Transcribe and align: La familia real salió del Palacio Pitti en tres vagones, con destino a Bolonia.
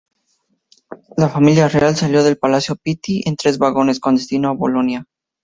La 1.15 1.29
familia 1.29 1.67
real 1.67 1.95
salió 1.95 2.23
del 2.23 2.35
Palacio 2.39 2.75
Pitti 2.75 3.21
en 3.29 3.35
tres 3.35 3.59
vagones, 3.59 3.99
con 3.99 4.15
destino 4.15 4.49
a 4.49 4.53
Bolonia. 4.55 5.05